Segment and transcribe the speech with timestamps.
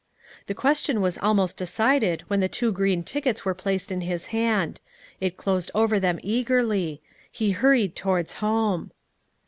[0.47, 4.81] The question was almost decided when the two green tickets were placed in his hand;
[5.19, 7.03] it closed over them eagerly.
[7.31, 8.93] He hurried towards home.